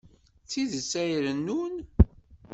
[0.43, 1.75] D tidet ay irennun.